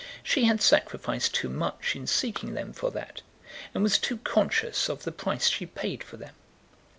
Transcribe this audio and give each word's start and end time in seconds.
She 0.23 0.45
had 0.45 0.63
sacrificed 0.63 1.35
too 1.35 1.47
much 1.47 1.95
in 1.95 2.07
seeking 2.07 2.55
them 2.55 2.73
for 2.73 2.89
that, 2.89 3.21
and 3.71 3.83
was 3.83 3.99
too 3.99 4.17
conscious 4.17 4.89
of 4.89 5.03
the 5.03 5.11
price 5.11 5.47
she 5.47 5.67
paid 5.67 6.03
for 6.03 6.17
them. 6.17 6.33